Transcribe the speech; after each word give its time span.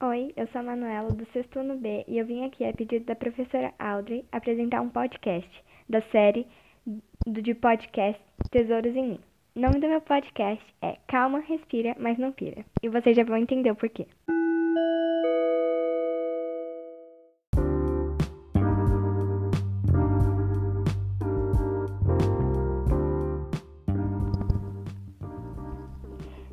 Oi, 0.00 0.32
eu 0.36 0.46
sou 0.52 0.60
a 0.60 0.62
Manuela 0.62 1.10
do 1.10 1.26
sexto 1.32 1.58
ano 1.58 1.76
B 1.76 2.04
e 2.06 2.18
eu 2.18 2.24
vim 2.24 2.44
aqui 2.44 2.64
a 2.64 2.72
pedido 2.72 3.04
da 3.04 3.16
professora 3.16 3.74
Audrey 3.80 4.24
apresentar 4.30 4.80
um 4.80 4.88
podcast 4.88 5.50
da 5.88 6.00
série 6.12 6.46
do 7.26 7.42
de 7.42 7.52
podcast 7.52 8.22
Tesouros 8.52 8.94
em 8.94 9.08
Mim. 9.08 9.20
O 9.56 9.60
nome 9.60 9.80
do 9.80 9.88
meu 9.88 10.00
podcast 10.00 10.64
é 10.82 10.98
Calma, 11.08 11.40
Respira, 11.40 11.96
mas 11.98 12.16
não 12.16 12.30
pira. 12.30 12.64
E 12.80 12.88
vocês 12.88 13.16
já 13.16 13.24
vão 13.24 13.38
entender 13.38 13.72
o 13.72 13.74
porquê. 13.74 14.06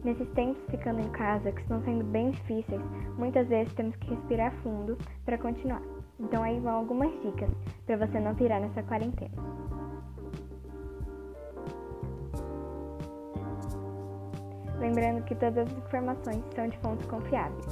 Nesses 0.06 0.30
tempos 0.34 0.62
ficando 0.70 1.00
em 1.00 1.10
casa, 1.10 1.52
que 1.52 1.62
estão 1.62 1.82
sendo 1.82 2.04
bem 2.04 2.30
difíceis, 2.30 2.80
muitas 3.18 3.48
vezes 3.48 3.74
temos 3.74 3.96
que 3.96 4.14
respirar 4.14 4.54
fundo 4.62 4.96
para 5.25 5.36
continuar. 5.36 5.82
Então 6.20 6.43
aí 6.43 6.60
vão 6.60 6.75
algumas 6.75 7.12
dicas 7.24 7.50
para 7.88 7.98
você 7.98 8.20
não 8.20 8.36
pirar 8.36 8.62
nessa 8.62 8.84
quarentena. 8.84 9.34
Lembrando 14.78 15.24
que 15.24 15.34
todas 15.34 15.68
as 15.68 15.76
informações 15.76 16.43
são 16.54 16.68
de 16.68 16.78
fontes 16.78 17.07
confiáveis. 17.07 17.65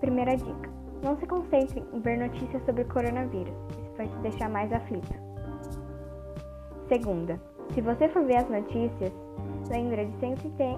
Primeira 0.00 0.38
dica: 0.38 0.70
não 1.02 1.18
se 1.18 1.26
concentre 1.26 1.84
em 1.92 2.00
ver 2.00 2.16
notícias 2.16 2.64
sobre 2.64 2.84
coronavírus, 2.84 3.54
isso 3.82 3.96
vai 3.98 4.08
te 4.08 4.16
deixar 4.20 4.48
mais 4.48 4.72
aflito. 4.72 5.14
Segunda, 6.88 7.38
se 7.74 7.82
você 7.82 8.08
for 8.08 8.24
ver 8.24 8.36
as 8.36 8.48
notícias, 8.48 9.12
lembra 9.68 10.04
de 10.04 10.18
sempre 10.20 10.48
ter 10.50 10.76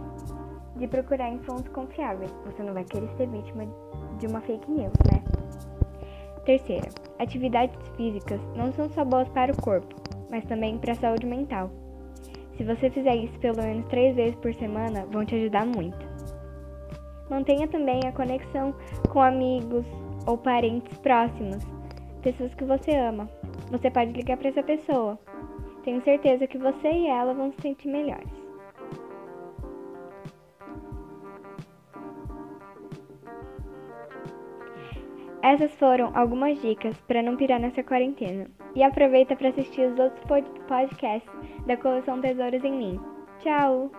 de 0.76 0.86
procurar 0.86 1.28
em 1.28 1.38
fontes 1.40 1.68
confiáveis. 1.68 2.32
Você 2.46 2.62
não 2.62 2.72
vai 2.72 2.84
querer 2.84 3.08
ser 3.16 3.28
vítima 3.28 3.64
de 4.18 4.26
uma 4.26 4.40
fake 4.40 4.70
news, 4.70 4.92
né? 5.12 5.22
Terceira, 6.44 6.88
atividades 7.18 7.76
físicas 7.96 8.40
não 8.56 8.72
são 8.72 8.88
só 8.90 9.04
boas 9.04 9.28
para 9.28 9.52
o 9.52 9.62
corpo, 9.62 9.94
mas 10.30 10.44
também 10.46 10.78
para 10.78 10.92
a 10.92 10.96
saúde 10.96 11.26
mental. 11.26 11.70
Se 12.56 12.64
você 12.64 12.90
fizer 12.90 13.14
isso 13.16 13.38
pelo 13.40 13.62
menos 13.62 13.86
três 13.88 14.16
vezes 14.16 14.34
por 14.36 14.54
semana, 14.54 15.06
vão 15.10 15.24
te 15.24 15.34
ajudar 15.34 15.66
muito. 15.66 15.98
Mantenha 17.28 17.68
também 17.68 18.00
a 18.06 18.12
conexão 18.12 18.74
com 19.10 19.20
amigos 19.20 19.86
ou 20.26 20.36
parentes 20.36 20.96
próximos, 20.98 21.64
pessoas 22.22 22.54
que 22.54 22.64
você 22.64 22.96
ama. 22.96 23.28
Você 23.70 23.90
pode 23.90 24.12
ligar 24.12 24.36
para 24.36 24.48
essa 24.48 24.62
pessoa. 24.62 25.18
Tenho 25.84 26.02
certeza 26.02 26.46
que 26.46 26.58
você 26.58 26.90
e 26.90 27.06
ela 27.06 27.32
vão 27.32 27.52
se 27.52 27.62
sentir 27.62 27.88
melhores. 27.88 28.39
Essas 35.42 35.72
foram 35.76 36.10
algumas 36.14 36.60
dicas 36.60 36.94
para 37.08 37.22
não 37.22 37.36
pirar 37.36 37.58
nessa 37.58 37.82
quarentena. 37.82 38.46
E 38.74 38.82
aproveita 38.82 39.34
para 39.34 39.48
assistir 39.48 39.82
os 39.82 39.98
outros 39.98 40.22
podcasts 40.68 41.30
da 41.66 41.76
coleção 41.76 42.20
Tesouros 42.20 42.62
em 42.62 42.72
Mim. 42.72 43.00
Tchau! 43.38 43.90